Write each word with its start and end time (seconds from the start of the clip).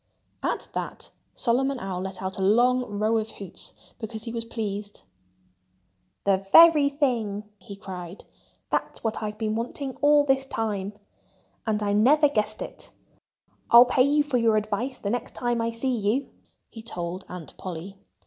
At 0.41 0.67
that 0.73 1.11
Solomon 1.35 1.79
Owl 1.79 2.01
let 2.01 2.23
out 2.23 2.39
a 2.39 2.41
long 2.41 2.97
row 2.97 3.19
of 3.19 3.29
hoots, 3.33 3.75
because 3.99 4.23
he 4.23 4.33
was 4.33 4.45
pleased. 4.45 5.03
"The 6.23 6.37
very 6.51 6.89
thing!" 6.89 7.47
he 7.59 7.75
cried. 7.75 8.25
"That's 8.71 9.03
what 9.03 9.21
I've 9.21 9.37
been 9.37 9.53
wanting 9.53 9.95
all 10.01 10.23
this 10.23 10.47
time. 10.47 10.93
And 11.67 11.83
I 11.83 11.93
never 11.93 12.27
guessed 12.29 12.63
it.... 12.63 12.91
I'll 13.69 13.85
pay 13.85 14.01
you 14.01 14.23
for 14.23 14.39
your 14.39 14.57
advice 14.57 14.97
the 14.97 15.11
next 15.11 15.35
time 15.35 15.61
I 15.61 15.69
see 15.69 15.95
you," 15.95 16.31
he 16.71 16.81
told 16.81 17.23
Aunt 17.29 17.55
Polly. 17.57 17.95